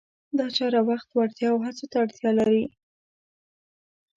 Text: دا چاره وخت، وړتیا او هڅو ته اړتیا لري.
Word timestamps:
دا 0.37 0.45
چاره 0.57 0.81
وخت، 0.89 1.07
وړتیا 1.11 1.49
او 1.53 1.59
هڅو 1.65 1.85
ته 1.91 1.95
اړتیا 2.03 2.31
لري. 2.39 2.63